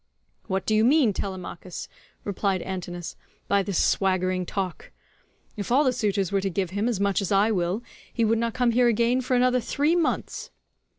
[0.47, 1.87] "What do you mean, Telemachus,"
[2.23, 3.15] replied Antinous,
[3.47, 4.89] "by this swaggering talk?
[5.55, 8.39] If all the suitors were to give him as much as I will, he would
[8.39, 10.49] not come here again for another three months."